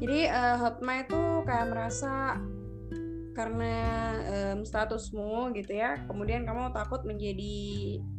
jadi 0.00 0.20
uh, 0.32 0.56
Hotma 0.60 1.04
itu 1.04 1.20
kayak 1.44 1.66
merasa 1.70 2.40
karena 3.34 3.74
um, 4.30 4.62
statusmu 4.62 5.52
gitu 5.58 5.74
ya 5.74 6.00
kemudian 6.06 6.46
kamu 6.46 6.70
takut 6.70 7.02
menjadi 7.02 7.56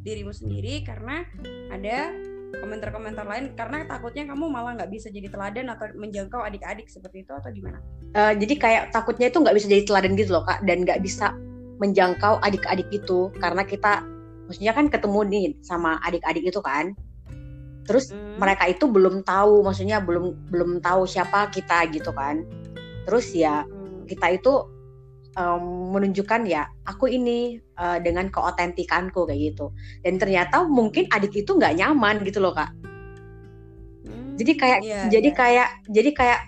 dirimu 0.03 0.35
sendiri 0.35 0.83
karena 0.83 1.23
ada 1.71 2.11
komentar-komentar 2.55 3.25
lain 3.25 3.51
karena 3.57 3.83
takutnya 3.87 4.27
kamu 4.27 4.47
malah 4.47 4.75
nggak 4.77 4.91
bisa 4.91 5.11
jadi 5.11 5.27
teladan 5.27 5.71
atau 5.71 5.91
menjangkau 5.97 6.39
adik-adik 6.39 6.87
seperti 6.87 7.27
itu 7.27 7.31
atau 7.35 7.51
gimana? 7.51 7.83
Uh, 8.15 8.31
jadi 8.37 8.53
kayak 8.55 8.83
takutnya 8.95 9.27
itu 9.27 9.43
nggak 9.43 9.55
bisa 9.55 9.67
jadi 9.67 9.83
teladan 9.83 10.13
gitu 10.15 10.31
loh 10.35 10.43
kak 10.47 10.63
dan 10.63 10.87
nggak 10.87 11.03
bisa 11.03 11.35
menjangkau 11.83 12.39
adik-adik 12.39 12.87
itu 12.95 13.27
karena 13.43 13.67
kita 13.67 14.07
maksudnya 14.45 14.73
kan 14.73 14.89
ketemu 14.89 15.19
nih 15.25 15.45
sama 15.65 15.97
adik-adik 16.05 16.45
itu 16.49 16.61
kan 16.61 16.93
terus 17.85 18.09
hmm. 18.09 18.41
mereka 18.41 18.65
itu 18.65 18.89
belum 18.89 19.21
tahu 19.21 19.61
maksudnya 19.61 20.01
belum 20.01 20.49
belum 20.49 20.81
tahu 20.81 21.05
siapa 21.05 21.53
kita 21.53 21.85
gitu 21.93 22.09
kan 22.11 22.45
terus 23.05 23.29
ya 23.31 23.61
hmm. 23.63 24.09
kita 24.09 24.41
itu 24.41 24.65
um, 25.37 25.93
menunjukkan 25.93 26.49
ya 26.49 26.65
aku 26.89 27.09
ini 27.09 27.61
uh, 27.77 28.01
dengan 28.01 28.33
keotentikanku 28.33 29.29
kayak 29.29 29.53
gitu 29.53 29.69
dan 30.01 30.17
ternyata 30.17 30.65
mungkin 30.65 31.05
adik 31.13 31.45
itu 31.45 31.53
nggak 31.53 31.77
nyaman 31.77 32.25
gitu 32.25 32.41
loh 32.41 32.57
kak 32.57 32.73
hmm. 34.09 34.35
jadi 34.41 34.51
kayak 34.57 34.79
yeah, 34.81 35.05
jadi 35.09 35.29
yeah. 35.29 35.37
kayak 35.37 35.69
jadi 35.93 36.11
kayak 36.17 36.41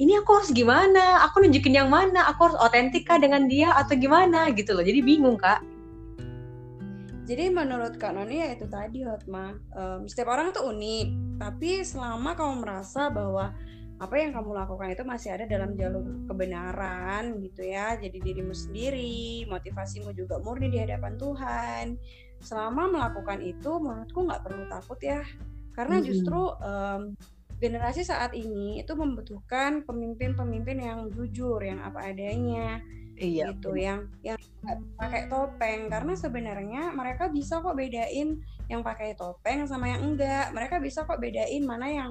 ini 0.00 0.16
aku 0.16 0.40
harus 0.40 0.50
gimana 0.56 1.20
aku 1.28 1.44
nunjukin 1.44 1.76
yang 1.76 1.92
mana 1.92 2.24
aku 2.32 2.48
harus 2.48 2.58
otentik 2.64 3.04
kah 3.04 3.20
dengan 3.20 3.44
dia 3.44 3.76
atau 3.76 3.92
gimana 4.00 4.48
gitu 4.56 4.72
loh 4.72 4.80
jadi 4.80 5.04
bingung 5.04 5.36
kak 5.36 5.60
jadi 7.30 7.46
menurut 7.46 7.94
Kak 7.94 8.10
Noni 8.10 8.42
ya 8.42 8.50
itu 8.50 8.66
tadi 8.66 9.06
Hotma. 9.06 9.54
Um, 9.70 10.10
setiap 10.10 10.34
orang 10.34 10.50
tuh 10.50 10.66
unik. 10.66 11.38
Tapi 11.38 11.86
selama 11.86 12.34
kamu 12.34 12.66
merasa 12.66 13.06
bahwa 13.06 13.54
apa 14.02 14.14
yang 14.18 14.34
kamu 14.34 14.50
lakukan 14.50 14.90
itu 14.90 15.06
masih 15.06 15.38
ada 15.38 15.44
dalam 15.46 15.76
jalur 15.76 16.24
kebenaran 16.24 17.36
gitu 17.44 17.68
ya 17.68 18.00
jadi 18.00 18.16
dirimu 18.16 18.56
sendiri 18.56 19.44
motivasimu 19.44 20.16
juga 20.16 20.40
murni 20.40 20.72
di 20.72 20.80
hadapan 20.80 21.20
Tuhan 21.20 22.00
selama 22.40 22.88
melakukan 22.96 23.44
itu 23.44 23.76
menurutku 23.76 24.24
nggak 24.24 24.42
perlu 24.42 24.64
takut 24.72 24.98
ya. 24.98 25.22
Karena 25.76 26.02
justru 26.02 26.40
um, 26.60 27.14
generasi 27.60 28.02
saat 28.02 28.32
ini 28.32 28.80
itu 28.80 28.96
membutuhkan 28.96 29.84
pemimpin-pemimpin 29.84 30.80
yang 30.80 30.98
jujur 31.12 31.60
yang 31.60 31.84
apa 31.84 32.08
adanya 32.08 32.80
iya, 33.20 33.52
gitu 33.52 33.76
yang 33.76 34.08
yang 34.24 34.40
pakai 34.96 35.28
topeng. 35.28 35.92
Karena 35.92 36.16
sebenarnya 36.16 36.82
mereka 36.96 37.28
bisa 37.28 37.60
kok 37.60 37.76
bedain 37.76 38.40
yang 38.72 38.80
pakai 38.80 39.12
topeng 39.12 39.68
sama 39.68 39.92
yang 39.92 40.00
enggak. 40.08 40.50
Mereka 40.56 40.80
bisa 40.80 41.04
kok 41.04 41.20
bedain 41.20 41.62
mana 41.68 41.86
yang 41.86 42.10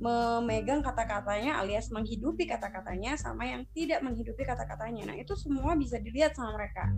memegang 0.00 0.80
kata-katanya 0.80 1.60
alias 1.60 1.92
menghidupi 1.92 2.48
kata-katanya 2.48 3.16
sama 3.16 3.48
yang 3.48 3.64
tidak 3.72 4.04
menghidupi 4.04 4.44
kata-katanya. 4.44 5.12
Nah 5.12 5.16
itu 5.16 5.32
semua 5.32 5.76
bisa 5.76 5.96
dilihat 5.96 6.36
sama 6.36 6.56
mereka. 6.56 6.92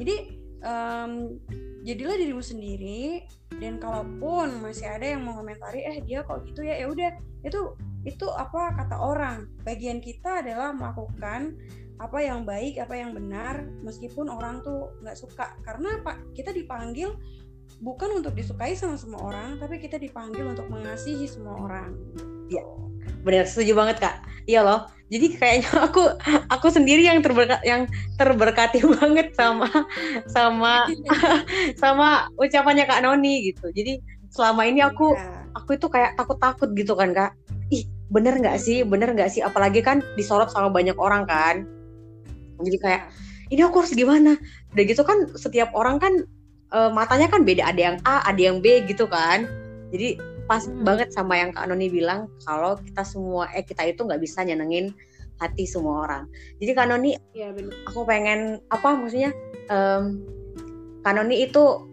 Jadi 0.00 0.47
um, 0.62 1.38
jadilah 1.86 2.16
dirimu 2.18 2.42
sendiri 2.42 3.24
dan 3.58 3.78
kalaupun 3.78 4.62
masih 4.62 4.86
ada 4.86 5.16
yang 5.16 5.26
mau 5.26 5.38
komentari 5.38 5.82
eh 5.86 5.98
dia 6.02 6.22
kok 6.22 6.46
gitu 6.46 6.66
ya? 6.66 6.78
Ya 6.78 6.86
udah 6.90 7.10
itu 7.46 7.60
itu 8.06 8.26
apa 8.30 8.74
kata 8.78 8.96
orang. 8.98 9.50
Bagian 9.62 9.98
kita 10.02 10.42
adalah 10.42 10.74
melakukan 10.74 11.58
apa 11.98 12.18
yang 12.22 12.46
baik 12.46 12.78
apa 12.78 12.94
yang 12.94 13.10
benar 13.10 13.66
meskipun 13.82 14.30
orang 14.30 14.62
tuh 14.62 14.94
nggak 15.02 15.18
suka. 15.18 15.54
Karena 15.66 15.98
pak 16.02 16.34
kita 16.34 16.54
dipanggil 16.54 17.14
bukan 17.84 18.22
untuk 18.22 18.32
disukai 18.34 18.74
sama 18.74 18.96
semua 18.96 19.22
orang 19.28 19.60
tapi 19.60 19.78
kita 19.78 20.00
dipanggil 20.00 20.46
untuk 20.46 20.66
mengasihi 20.70 21.26
semua 21.26 21.58
orang. 21.68 21.94
Ya 22.50 22.64
benar 23.22 23.46
setuju 23.46 23.74
banget 23.74 23.98
kak. 24.02 24.16
Iya 24.48 24.62
loh 24.64 24.97
jadi 25.08 25.26
kayaknya 25.34 25.70
aku 25.88 26.02
aku 26.52 26.66
sendiri 26.68 27.04
yang 27.04 27.24
terberkat 27.24 27.60
yang 27.64 27.88
terberkati 28.20 28.84
banget 29.00 29.32
sama 29.32 29.68
sama 30.28 30.84
sama 31.82 32.28
ucapannya 32.36 32.84
kak 32.84 33.02
Noni 33.02 33.52
gitu. 33.52 33.72
Jadi 33.72 34.00
selama 34.28 34.68
ini 34.68 34.84
aku 34.84 35.16
ya. 35.16 35.48
aku 35.56 35.80
itu 35.80 35.88
kayak 35.88 36.14
takut-takut 36.20 36.68
gitu 36.76 36.92
kan 36.92 37.16
kak. 37.16 37.32
Ih 37.72 37.88
bener 38.12 38.36
nggak 38.36 38.60
sih? 38.60 38.84
Bener 38.84 39.12
nggak 39.16 39.32
sih? 39.32 39.40
Apalagi 39.40 39.80
kan 39.80 40.04
disorot 40.14 40.52
sama 40.52 40.68
banyak 40.68 40.96
orang 41.00 41.24
kan. 41.24 41.64
Jadi 42.60 42.76
kayak 42.76 43.02
ini 43.48 43.64
aku 43.64 43.80
harus 43.80 43.96
gimana? 43.96 44.36
Udah 44.76 44.84
gitu 44.84 45.02
kan 45.08 45.24
setiap 45.40 45.72
orang 45.72 45.96
kan 45.96 46.12
uh, 46.76 46.92
matanya 46.92 47.32
kan 47.32 47.48
beda. 47.48 47.64
Ada 47.64 47.80
yang 47.80 47.96
A 48.04 48.28
ada 48.28 48.40
yang 48.40 48.60
B 48.60 48.84
gitu 48.84 49.08
kan. 49.08 49.48
Jadi 49.88 50.20
pas 50.48 50.64
hmm. 50.64 50.80
banget 50.82 51.12
sama 51.12 51.36
yang 51.36 51.52
Kak 51.52 51.68
Noni 51.68 51.92
bilang 51.92 52.32
kalau 52.48 52.80
kita 52.80 53.04
semua 53.04 53.52
eh 53.52 53.60
kita 53.60 53.84
itu 53.84 54.00
nggak 54.00 54.18
bisa 54.18 54.40
nyenengin 54.40 54.96
hati 55.36 55.68
semua 55.68 56.08
orang 56.08 56.24
jadi 56.56 56.72
Kak 56.72 56.88
Noni 56.88 57.20
ya, 57.36 57.52
bener. 57.52 57.76
aku 57.84 58.08
pengen 58.08 58.64
apa 58.72 58.96
maksudnya 58.96 59.36
um, 59.68 60.24
Kak 61.04 61.14
Noni 61.14 61.44
itu 61.44 61.84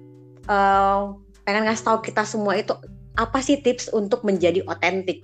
uh, 0.48 1.14
pengen 1.44 1.68
ngasih 1.68 1.84
tahu 1.84 2.00
kita 2.00 2.24
semua 2.24 2.56
itu 2.56 2.74
apa 3.20 3.44
sih 3.44 3.60
tips 3.60 3.92
untuk 3.92 4.24
menjadi 4.24 4.64
otentik 4.72 5.22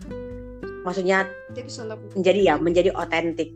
maksudnya 0.84 1.24
tips 1.56 1.80
untuk 1.82 2.04
menjadi 2.14 2.40
ya 2.44 2.56
menjadi 2.60 2.92
otentik 2.94 3.56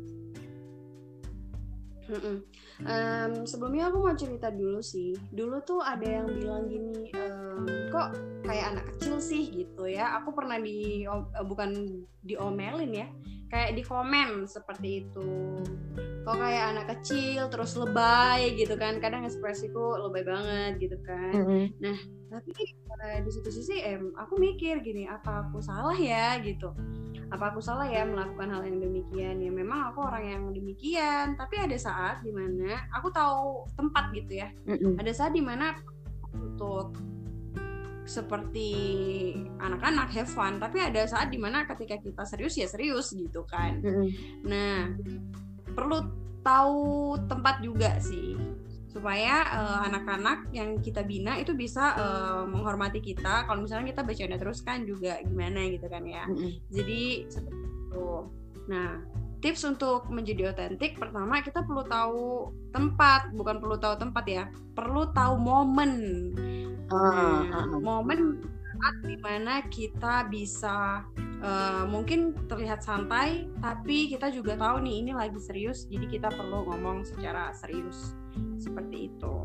Um, 2.84 3.48
sebelumnya 3.48 3.88
aku 3.88 4.03
mau 4.03 4.15
cerita 4.20 4.51
dulu 4.51 4.84
sih. 4.84 5.15
Dulu 5.32 5.63
tuh 5.63 5.79
ada 5.79 6.03
yang 6.03 6.27
bilang 6.27 6.67
gini, 6.67 7.08
um, 7.15 7.63
kok 7.88 8.20
kayak 8.44 8.75
anak 8.75 8.86
kecil 8.96 9.24
sih 9.24 9.48
gitu 9.48 9.88
ya. 9.88 10.20
Aku 10.20 10.36
pernah 10.36 10.60
di 10.60 11.08
uh, 11.08 11.24
bukan 11.48 12.03
diomelin 12.20 12.91
ya, 12.91 13.08
kayak 13.55 13.71
di 13.79 13.83
komen 13.88 14.43
seperti 14.43 15.07
itu. 15.07 15.63
Kok 16.27 16.35
kayak 16.35 16.65
anak 16.75 16.85
kecil 16.97 17.47
terus 17.47 17.79
lebay 17.79 18.59
gitu 18.59 18.75
kan. 18.75 19.00
Kadang 19.00 19.24
ekspresiku 19.24 19.95
lebay 20.03 20.27
banget 20.27 20.83
gitu 20.83 20.97
kan. 21.07 21.31
Mm 21.31 21.45
-hmm. 21.47 21.63
Nah 21.79 21.97
tapi 22.35 22.51
uh, 22.91 23.17
di 23.24 23.31
situ 23.31 23.47
sisi 23.47 23.79
em, 23.79 24.12
aku 24.19 24.35
mikir 24.35 24.83
gini, 24.83 25.07
apa 25.07 25.47
aku 25.47 25.63
salah 25.63 25.95
ya 25.95 26.35
gitu 26.43 26.75
apa 27.33 27.51
aku 27.53 27.62
salah 27.62 27.89
ya 27.89 28.05
melakukan 28.05 28.53
hal 28.53 28.62
yang 28.63 28.77
demikian 28.77 29.41
ya 29.41 29.50
memang 29.50 29.89
aku 29.89 30.05
orang 30.05 30.25
yang 30.29 30.43
demikian 30.53 31.33
tapi 31.33 31.57
ada 31.57 31.74
saat 31.74 32.21
di 32.21 32.29
mana 32.29 32.85
aku 32.93 33.09
tahu 33.09 33.65
tempat 33.74 34.13
gitu 34.13 34.45
ya 34.45 34.53
mm-hmm. 34.69 35.01
ada 35.01 35.12
saat 35.12 35.33
di 35.33 35.41
mana 35.41 35.74
untuk 36.35 36.93
seperti 38.05 38.71
anak-anak 39.57 40.13
have 40.13 40.29
fun. 40.29 40.62
Tapi 40.62 40.77
ada 40.79 41.03
saat 41.09 41.33
di 41.33 41.41
mana 41.41 41.65
ketika 41.65 41.97
kita 41.97 42.24
serius 42.24 42.55
ya 42.55 42.69
serius 42.69 43.12
gitu 43.12 43.43
kan. 43.50 43.81
Mm-hmm. 43.81 44.07
nah 44.45 44.93
perlu 45.74 46.05
tahu 46.45 47.17
tempat 47.25 47.59
juga 47.65 47.97
sih. 47.97 48.38
Supaya 48.95 49.43
uh, 49.51 49.79
anak-anak 49.91 50.55
yang 50.55 50.79
kita 50.79 51.03
bina 51.03 51.35
itu 51.35 51.51
bisa 51.51 51.97
uh, 52.00 52.43
menghormati 52.47 53.03
kita. 53.03 53.43
Kalau 53.43 53.59
misalnya 53.59 53.91
kita 53.91 54.07
bercanda 54.07 54.39
terus 54.39 54.63
kan 54.63 54.88
juga 54.88 55.19
gimana 55.25 55.67
gitu 55.67 55.89
kan 55.91 56.05
ya. 56.07 56.24
Mm 56.29 56.38
-hmm. 56.38 56.51
jadi 56.71 57.01
seperti 57.27 57.65
itu. 57.65 58.09
Nah 58.71 59.03
tips 59.43 59.62
untuk 59.67 60.07
menjadi 60.09 60.55
otentik 60.55 60.95
pertama 60.95 61.43
kita 61.43 61.67
perlu 61.67 61.83
tahu 61.83 62.55
tempat. 62.71 63.35
Bukan 63.35 63.59
perlu 63.59 63.75
tahu 63.75 64.00
tempat 64.00 64.25
ya. 64.31 64.47
Perlu 64.71 65.12
tahu 65.12 65.33
momen 65.43 65.91
nah, 66.92 67.65
uh, 67.65 67.80
momen 67.80 68.42
saat 68.75 68.96
di 69.08 69.18
mana 69.24 69.63
kita 69.72 70.27
bisa 70.27 71.01
uh, 71.42 71.84
mungkin 71.88 72.36
terlihat 72.46 72.84
santai 72.84 73.48
tapi 73.63 74.12
kita 74.12 74.30
juga 74.30 74.60
tahu 74.60 74.84
nih 74.84 74.96
ini 75.01 75.12
lagi 75.15 75.39
serius 75.39 75.88
jadi 75.88 76.06
kita 76.06 76.30
perlu 76.30 76.68
ngomong 76.70 77.08
secara 77.08 77.56
serius 77.56 78.13
seperti 78.60 79.10
itu. 79.10 79.36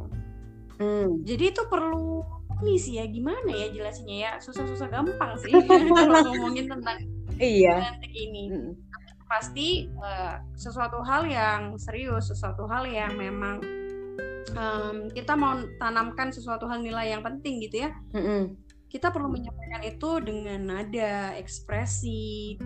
Hmm. 0.80 1.20
jadi 1.28 1.52
itu 1.52 1.62
perlu 1.68 2.24
ini 2.64 2.80
sih 2.80 2.96
ya 2.96 3.04
gimana 3.04 3.52
ya 3.52 3.68
jelasinnya 3.72 4.16
ya? 4.16 4.32
Susah-susah 4.40 4.88
gampang 4.88 5.36
sih 5.40 5.52
kalau 5.96 6.20
ngomongin 6.24 6.68
tentang 6.68 7.00
iya. 7.40 7.96
ini. 8.12 8.52
Hmm. 8.52 8.72
pasti 9.30 9.86
uh, 10.02 10.42
sesuatu 10.58 11.06
hal 11.06 11.22
yang 11.22 11.78
serius 11.78 12.34
sesuatu 12.34 12.66
hal 12.66 12.82
yang 12.82 13.14
memang 13.14 13.62
um, 14.56 15.08
kita 15.12 15.36
mau 15.36 15.58
tanamkan 15.78 16.32
sesuatu 16.32 16.66
hal 16.66 16.80
nilai 16.82 17.12
yang 17.12 17.22
penting 17.24 17.60
gitu 17.64 17.88
ya. 17.88 17.90
Hmm. 18.14 18.56
kita 18.90 19.14
perlu 19.14 19.30
menyampaikan 19.30 19.86
itu 19.86 20.10
dengan 20.18 20.58
nada 20.66 21.38
ekspresi 21.38 22.58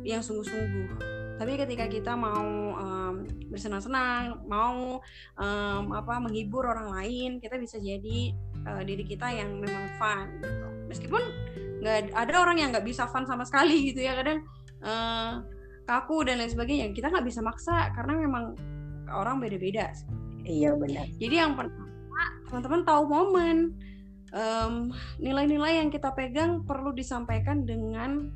yang 0.00 0.24
sungguh-sungguh. 0.24 0.96
Tapi 1.36 1.52
ketika 1.60 1.86
kita 1.86 2.16
mau 2.16 2.72
um, 2.72 3.28
bersenang-senang 3.52 4.48
mau 4.48 4.98
um, 5.36 5.84
apa 5.92 6.18
menghibur 6.24 6.64
orang 6.66 6.88
lain 6.96 7.36
kita 7.36 7.60
bisa 7.60 7.76
jadi 7.76 8.32
uh, 8.64 8.80
diri 8.80 9.04
kita 9.04 9.28
yang 9.28 9.60
memang 9.60 9.92
fun 10.00 10.40
gitu. 10.40 10.68
Meskipun 10.88 11.22
nggak 11.84 12.16
ada 12.16 12.34
orang 12.40 12.56
yang 12.58 12.72
nggak 12.72 12.88
bisa 12.88 13.04
fun 13.06 13.28
sama 13.28 13.44
sekali 13.44 13.76
gitu 13.92 14.02
ya 14.02 14.16
kadang 14.16 14.48
uh, 14.82 15.44
kaku 15.84 16.24
dan 16.24 16.40
lain 16.40 16.48
sebagainya. 16.48 16.90
Kita 16.96 17.12
nggak 17.12 17.28
bisa 17.28 17.44
maksa 17.44 17.92
karena 17.92 18.18
memang 18.18 18.56
orang 19.12 19.36
beda-beda 19.36 19.92
iya 20.48 20.72
benar 20.74 21.06
jadi 21.20 21.46
yang 21.46 21.52
pertama 21.54 21.86
teman-teman 22.48 22.82
tahu 22.88 23.02
momen 23.06 23.56
nilai-nilai 25.20 25.72
um, 25.76 25.78
yang 25.84 25.88
kita 25.92 26.10
pegang 26.12 26.64
perlu 26.64 26.92
disampaikan 26.92 27.64
dengan 27.64 28.32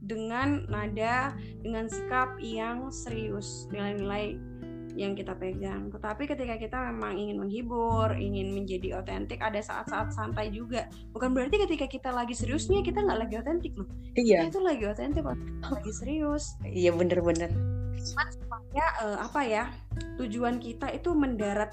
dengan 0.00 0.64
nada 0.66 1.36
dengan 1.60 1.86
sikap 1.86 2.40
yang 2.40 2.88
serius 2.88 3.68
nilai-nilai 3.68 4.40
yang 4.98 5.14
kita 5.14 5.38
pegang. 5.38 5.86
Tetapi 5.92 6.26
ketika 6.26 6.58
kita 6.58 6.78
memang 6.90 7.14
ingin 7.14 7.38
menghibur, 7.38 8.10
ingin 8.18 8.50
menjadi 8.50 8.98
otentik, 8.98 9.38
ada 9.38 9.62
saat-saat 9.62 10.10
santai 10.10 10.50
juga. 10.50 10.90
Bukan 11.14 11.30
berarti 11.30 11.62
ketika 11.62 11.86
kita 11.86 12.10
lagi 12.10 12.34
seriusnya 12.34 12.82
kita 12.82 13.06
nggak 13.06 13.20
lagi 13.26 13.34
otentik 13.38 13.72
loh. 13.78 13.86
Iya. 14.18 14.50
Kita 14.50 14.58
itu 14.58 14.60
lagi 14.60 14.84
otentik, 14.90 15.22
lagi 15.62 15.92
serius. 15.94 16.58
Iya 16.66 16.90
bener-bener. 16.94 17.50
supaya 18.00 18.86
uh, 19.04 19.28
apa 19.28 19.40
ya 19.44 19.64
tujuan 20.20 20.60
kita 20.60 20.92
itu 20.92 21.10
mendarat 21.16 21.72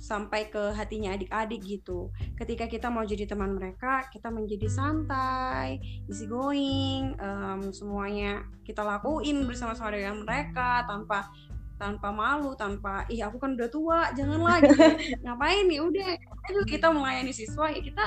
sampai 0.00 0.48
ke 0.48 0.72
hatinya 0.72 1.12
adik-adik 1.12 1.60
gitu. 1.60 2.08
Ketika 2.40 2.64
kita 2.64 2.88
mau 2.88 3.04
jadi 3.04 3.28
teman 3.28 3.52
mereka, 3.52 4.08
kita 4.08 4.32
menjadi 4.32 4.64
santai, 4.66 5.76
easy 6.08 6.24
going, 6.24 7.12
um, 7.20 7.68
semuanya 7.68 8.48
kita 8.64 8.80
lakuin 8.80 9.44
bersama-sama 9.44 9.92
dengan 9.92 10.24
mereka 10.24 10.88
tanpa 10.88 11.28
tanpa 11.76 12.08
malu, 12.12 12.56
tanpa 12.56 13.04
ih 13.12 13.20
aku 13.24 13.36
kan 13.36 13.56
udah 13.56 13.68
tua, 13.68 14.00
jangan 14.16 14.40
lagi 14.40 14.72
ngapain 15.24 15.68
nih 15.68 15.80
udah 15.84 16.08
ayo 16.48 16.60
kita 16.64 16.88
melayani 16.92 17.32
siswa 17.32 17.68
ya 17.72 17.80
kita 17.80 18.04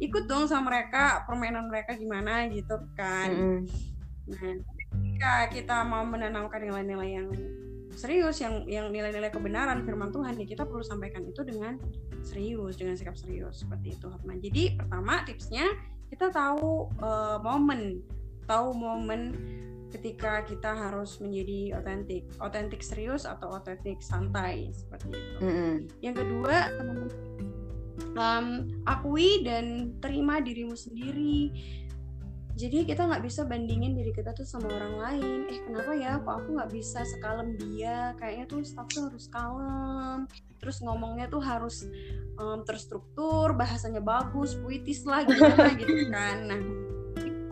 ikut 0.00 0.26
dong 0.26 0.46
sama 0.46 0.70
mereka 0.74 1.26
permainan 1.26 1.66
mereka 1.66 1.98
gimana 1.98 2.46
gitu 2.50 2.78
kan. 2.94 3.30
Mm 3.30 3.58
-hmm. 3.66 3.66
Nah, 4.30 4.54
ketika 4.78 5.34
kita 5.50 5.76
mau 5.86 6.06
menanamkan 6.06 6.62
nilai-nilai 6.62 7.10
yang 7.18 7.28
serius 7.94 8.38
yang 8.38 8.64
yang 8.70 8.86
nilai-nilai 8.88 9.30
kebenaran 9.30 9.82
firman 9.82 10.14
Tuhan 10.14 10.38
ya 10.38 10.46
kita 10.46 10.62
perlu 10.66 10.84
sampaikan 10.84 11.26
itu 11.26 11.42
dengan 11.42 11.76
serius 12.22 12.78
dengan 12.78 12.94
sikap 12.94 13.16
serius 13.18 13.64
seperti 13.64 13.98
itu 13.98 14.06
Hotman. 14.06 14.38
Jadi 14.38 14.78
pertama 14.78 15.24
tipsnya 15.26 15.66
kita 16.10 16.30
tahu 16.30 16.90
uh, 17.02 17.38
momen 17.42 18.02
tahu 18.46 18.74
momen 18.74 19.34
ketika 19.90 20.46
kita 20.46 20.70
harus 20.70 21.18
menjadi 21.18 21.82
otentik 21.82 22.22
otentik 22.38 22.82
serius 22.82 23.26
atau 23.26 23.58
otentik 23.58 23.98
santai 23.98 24.70
seperti 24.70 25.10
itu. 25.10 25.38
Mm 25.42 25.50
-hmm. 25.50 25.74
Yang 26.02 26.14
kedua 26.24 26.56
um, 28.14 28.46
akui 28.86 29.42
dan 29.42 29.94
terima 29.98 30.38
dirimu 30.38 30.74
sendiri 30.78 31.50
jadi 32.60 32.84
kita 32.84 33.08
nggak 33.08 33.24
bisa 33.24 33.48
bandingin 33.48 33.96
diri 33.96 34.12
kita 34.12 34.36
tuh 34.36 34.44
sama 34.44 34.68
orang 34.68 35.00
lain. 35.00 35.48
Eh 35.48 35.64
kenapa 35.64 35.96
ya? 35.96 36.20
Kok 36.20 36.44
aku 36.44 36.60
nggak 36.60 36.76
bisa 36.76 37.00
sekalem 37.08 37.56
dia? 37.56 38.12
Kayaknya 38.20 38.52
tuh 38.52 38.60
staff 38.60 38.84
tuh 38.92 39.08
harus 39.08 39.32
kalem. 39.32 40.28
Terus 40.60 40.84
ngomongnya 40.84 41.32
tuh 41.32 41.40
harus 41.40 41.88
um, 42.36 42.60
terstruktur 42.68 43.56
bahasanya 43.56 44.04
bagus 44.04 44.60
puitis 44.60 45.08
lah 45.08 45.24
gitu, 45.24 45.40
gitu 45.80 46.12
kan. 46.12 46.52
Nah 46.52 46.60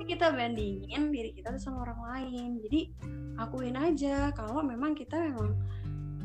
kita 0.09 0.33
bandingin 0.33 1.13
diri 1.13 1.33
kita 1.33 1.53
tuh 1.57 1.63
sama 1.73 1.89
orang 1.89 2.01
lain. 2.05 2.61
Jadi 2.69 2.93
akuin 3.41 3.81
aja 3.81 4.29
kalau 4.37 4.61
memang 4.61 4.93
kita 4.93 5.17
memang 5.17 5.57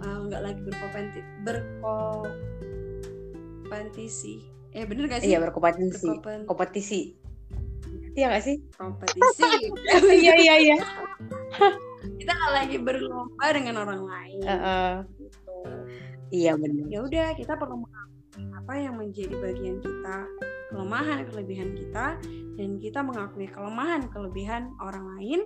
nggak 0.03 0.43
uh, 0.43 0.45
lagi 0.51 0.59
berkompetisi 0.59 1.23
berkompetisi. 1.47 4.43
Eh 4.75 4.83
bener 4.83 5.07
gak 5.07 5.23
sih? 5.23 5.31
Iya 5.31 5.39
berkompetisi. 5.39 6.19
Kompetisi 6.43 7.22
Iya 8.13 8.25
gak 8.29 8.43
sih? 8.45 8.57
Kompetisi. 8.77 9.41
iya 10.23 10.33
iya 10.37 10.55
iya. 10.61 10.77
kita 12.03 12.31
nggak 12.35 12.53
lagi 12.53 12.77
berlomba 12.77 13.47
dengan 13.53 13.75
orang 13.81 14.01
lain. 14.05 14.41
Uh 14.45 14.53
-uh. 14.53 14.91
Gitu. 15.17 15.57
Iya 16.33 16.51
benar. 16.57 16.85
Ya 16.89 16.99
udah 17.01 17.27
kita 17.37 17.53
perlu 17.57 17.85
mengakui 17.85 18.45
apa 18.53 18.73
yang 18.77 18.95
menjadi 18.97 19.35
bagian 19.37 19.77
kita, 19.81 20.17
kelemahan 20.73 21.25
kelebihan 21.29 21.69
kita, 21.77 22.17
dan 22.57 22.69
kita 22.81 22.99
mengakui 23.05 23.45
kelemahan 23.49 24.09
kelebihan 24.09 24.73
orang 24.81 25.05
lain, 25.17 25.39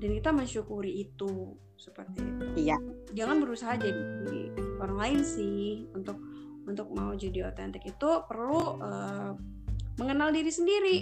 dan 0.00 0.10
kita 0.16 0.30
mensyukuri 0.32 1.04
itu 1.04 1.56
seperti 1.76 2.24
itu. 2.24 2.44
Iya. 2.68 2.76
Jangan 3.12 3.36
berusaha 3.40 3.76
jadi 3.76 4.52
orang 4.80 4.98
lain 4.98 5.20
sih 5.24 5.88
untuk 5.92 6.16
untuk 6.68 6.92
mau 6.92 7.16
jadi 7.16 7.48
otentik 7.48 7.84
itu 7.88 8.10
perlu 8.28 8.76
uh, 8.80 9.32
mengenal 9.96 10.30
diri 10.30 10.52
sendiri 10.52 10.96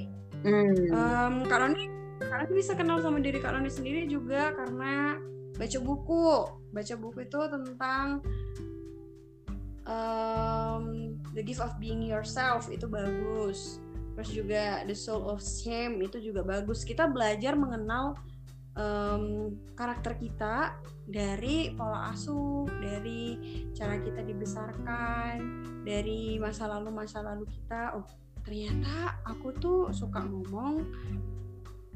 Hmm. 0.44 0.92
Um, 0.92 1.35
Kak 1.49 1.59
Roni, 1.64 1.88
Kak 2.20 2.37
Roni 2.44 2.53
bisa 2.53 2.72
kenal 2.77 3.01
sama 3.01 3.22
diri 3.22 3.40
Kak 3.40 3.57
Roni 3.57 3.70
sendiri 3.72 4.05
juga 4.11 4.53
karena 4.53 5.16
baca 5.57 5.79
buku. 5.81 6.29
Baca 6.75 6.94
buku 7.01 7.18
itu 7.25 7.40
tentang 7.49 8.20
um, 9.88 11.16
The 11.33 11.40
Gift 11.40 11.62
of 11.64 11.72
Being 11.81 12.05
Yourself 12.05 12.68
itu 12.68 12.85
bagus. 12.85 13.81
Terus 14.16 14.31
juga 14.33 14.64
The 14.85 14.96
Soul 14.96 15.29
of 15.29 15.40
Shame 15.40 16.01
itu 16.05 16.20
juga 16.20 16.44
bagus. 16.44 16.85
Kita 16.85 17.09
belajar 17.09 17.57
mengenal 17.57 18.16
um, 18.77 19.57
karakter 19.77 20.16
kita 20.16 20.77
dari 21.07 21.72
pola 21.77 22.12
asuh, 22.12 22.66
dari 22.81 23.38
cara 23.72 24.01
kita 24.01 24.25
dibesarkan, 24.25 25.37
dari 25.87 26.40
masa 26.40 26.66
lalu 26.66 26.90
masa 26.92 27.22
lalu 27.22 27.44
kita. 27.46 27.96
Oh, 27.96 28.07
ternyata 28.46 29.18
aku 29.26 29.50
tuh 29.59 29.80
suka 29.90 30.22
ngomong 30.22 30.87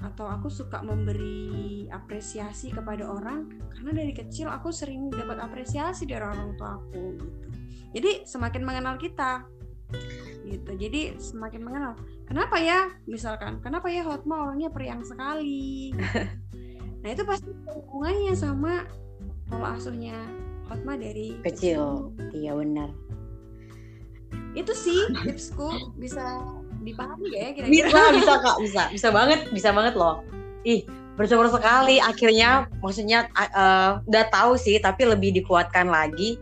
atau 0.03 0.27
aku 0.27 0.51
suka 0.51 0.83
memberi 0.83 1.87
apresiasi 1.95 2.75
kepada 2.75 3.07
orang 3.07 3.47
karena 3.71 3.91
dari 4.03 4.13
kecil 4.17 4.51
aku 4.51 4.75
sering 4.75 5.13
dapat 5.15 5.39
apresiasi 5.39 6.11
dari 6.11 6.27
orang 6.27 6.59
tua 6.59 6.81
aku 6.81 7.15
gitu. 7.15 7.27
Jadi 7.91 8.11
semakin 8.27 8.63
mengenal 8.67 8.99
kita 8.99 9.47
gitu. 10.43 10.73
Jadi 10.75 11.15
semakin 11.23 11.63
mengenal. 11.63 11.93
Kenapa 12.27 12.59
ya? 12.59 12.91
Misalkan, 13.07 13.63
kenapa 13.63 13.87
ya 13.91 14.03
Hotma 14.07 14.51
orangnya 14.51 14.71
periang 14.71 15.03
sekali? 15.03 15.91
nah, 17.03 17.09
itu 17.11 17.23
pasti 17.27 17.51
hubungannya 17.71 18.35
sama 18.35 18.87
pola 19.47 19.75
asuhnya 19.79 20.19
Hotma 20.71 20.99
dari 20.99 21.39
kecil. 21.43 22.15
kecil. 22.15 22.35
Iya 22.35 22.55
benar 22.59 23.10
itu 24.55 24.73
sih 24.75 24.99
tipsku. 25.27 25.95
Bisa 25.97 26.43
dipahami 26.81 27.31
ya 27.35 27.53
kira-kira? 27.55 27.71
Bisa 27.71 28.01
bisa 28.17 28.33
kak. 28.41 28.57
Bisa. 28.63 28.83
Bisa 28.91 29.09
banget. 29.15 29.41
Bisa 29.55 29.69
banget 29.71 29.95
loh. 29.95 30.25
Ih 30.67 30.85
bersyukur 31.15 31.53
sekali. 31.53 32.01
Akhirnya 32.01 32.67
maksudnya 32.81 33.29
uh, 33.37 34.01
udah 34.09 34.25
tahu 34.33 34.57
sih 34.57 34.81
tapi 34.81 35.07
lebih 35.07 35.37
dikuatkan 35.37 35.89
lagi 35.89 36.41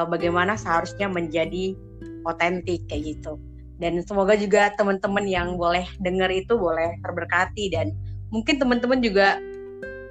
uh, 0.00 0.06
bagaimana 0.08 0.56
seharusnya 0.56 1.06
menjadi 1.06 1.76
otentik 2.24 2.88
kayak 2.88 3.16
gitu. 3.16 3.36
Dan 3.78 4.00
semoga 4.06 4.38
juga 4.38 4.70
teman-teman 4.78 5.26
yang 5.26 5.58
boleh 5.58 5.84
dengar 6.00 6.30
itu 6.30 6.54
boleh 6.54 6.94
terberkati. 7.02 7.74
Dan 7.74 7.92
mungkin 8.30 8.56
teman-teman 8.58 9.02
juga 9.02 9.38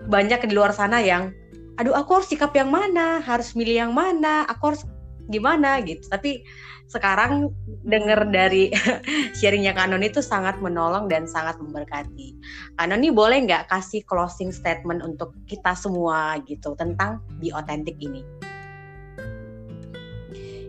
banyak 0.07 0.45
di 0.47 0.53
luar 0.53 0.75
sana 0.75 0.99
yang 0.99 1.31
aduh 1.79 1.95
aku 1.95 2.21
harus 2.21 2.29
sikap 2.29 2.53
yang 2.53 2.69
mana? 2.69 3.23
Harus 3.23 3.57
milih 3.57 3.87
yang 3.87 3.93
mana? 3.95 4.45
Aku 4.51 4.75
harus 4.75 4.85
gimana 5.33 5.81
gitu 5.81 6.05
tapi 6.05 6.45
sekarang 6.93 7.49
dengar 7.81 8.27
dari 8.29 8.69
sharingnya 9.37 9.73
Kanon 9.73 10.03
itu 10.05 10.19
sangat 10.19 10.59
menolong 10.59 11.07
dan 11.07 11.25
sangat 11.25 11.57
memberkati. 11.57 12.37
Kanon 12.77 13.01
ini 13.01 13.09
boleh 13.09 13.41
nggak 13.49 13.71
kasih 13.71 14.03
closing 14.05 14.53
statement 14.53 15.01
untuk 15.01 15.33
kita 15.49 15.73
semua 15.73 16.37
gitu 16.45 16.75
tentang 16.77 17.23
di 17.39 17.49
otentik 17.49 17.97
ini? 17.97 18.21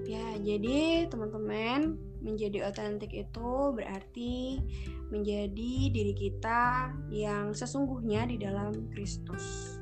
Ya, 0.09 0.25
jadi 0.41 1.11
teman-teman 1.11 1.99
menjadi 2.25 2.73
otentik 2.73 3.13
itu 3.13 3.75
berarti 3.77 4.65
menjadi 5.13 5.73
diri 5.93 6.15
kita 6.17 6.89
yang 7.13 7.53
sesungguhnya 7.53 8.25
di 8.25 8.41
dalam 8.41 8.89
Kristus. 8.97 9.74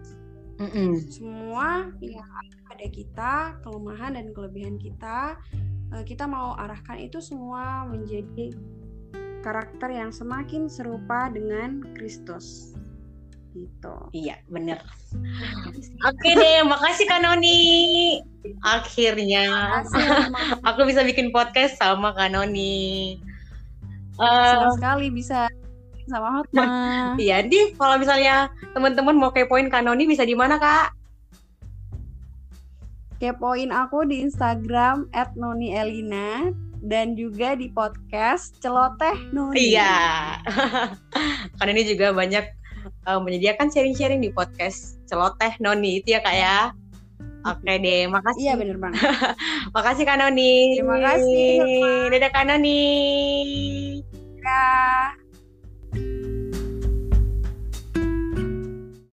Mm 0.60 0.68
-mm. 0.68 0.90
Semua 1.08 1.88
yang 2.04 2.28
ada 2.28 2.56
pada 2.68 2.86
kita, 2.92 3.34
kelemahan 3.64 4.16
dan 4.16 4.32
kelebihan 4.36 4.76
kita 4.76 5.40
Eh, 5.92 6.04
kita 6.08 6.24
mau 6.24 6.56
arahkan 6.56 6.96
itu 6.96 7.20
semua 7.20 7.84
menjadi 7.84 8.48
karakter 9.44 9.92
yang 9.92 10.08
semakin 10.08 10.64
serupa 10.64 11.28
dengan 11.28 11.84
Kristus 11.92 12.72
gitu. 13.52 14.08
Iya, 14.16 14.40
bener. 14.48 14.80
Oke 16.08 16.30
deh, 16.32 16.64
makasih 16.64 17.04
Kanoni. 17.04 17.60
Akhirnya 18.64 19.44
aku 20.68 20.88
bisa 20.88 21.04
bikin 21.04 21.28
podcast 21.28 21.76
sama 21.76 22.16
Kanoni. 22.16 23.20
Uh, 24.16 24.72
sekali 24.72 25.12
bisa 25.12 25.52
sama 26.08 26.40
Hotma. 26.40 26.64
iya, 27.22 27.44
di 27.44 27.76
kalau 27.76 27.98
misalnya 27.98 28.50
teman-teman 28.72 29.14
mau 29.14 29.30
kepoin 29.30 29.68
Kanoni 29.68 30.06
bisa 30.06 30.26
di 30.26 30.34
mana, 30.34 30.56
Kak? 30.58 31.02
kepoin 33.22 33.70
aku 33.70 34.02
di 34.02 34.26
Instagram 34.26 35.06
@nonielina 35.38 36.50
dan 36.82 37.14
juga 37.14 37.54
di 37.54 37.70
podcast 37.70 38.58
celoteh 38.58 39.14
Noni. 39.30 39.78
Iya. 39.78 39.94
Karena 41.62 41.70
ini 41.70 41.86
juga 41.86 42.10
banyak 42.10 42.42
uh, 43.06 43.22
menyediakan 43.22 43.70
sharing-sharing 43.70 44.18
di 44.18 44.34
podcast 44.34 44.98
celoteh 45.06 45.54
Noni 45.62 46.02
itu 46.02 46.18
ya 46.18 46.20
kak 46.20 46.34
ya. 46.34 46.58
Oke 47.46 47.78
deh, 47.78 48.10
makasih. 48.10 48.42
Iya 48.42 48.52
bener 48.58 48.78
banget. 48.78 49.02
makasih 49.74 50.06
Kak 50.06 50.14
Noni. 50.14 50.78
Terima 50.78 50.98
kasih. 51.02 51.58
Dadah 52.10 52.30
Kak 52.30 52.44
Noni. 52.46 52.82
Dadah. 54.38 55.21
thank 55.92 56.06
you 56.06 56.21